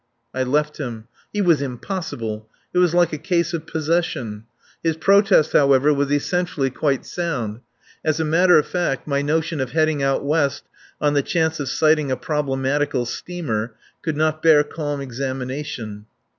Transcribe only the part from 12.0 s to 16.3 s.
a problematical steamer could not bear calm examination.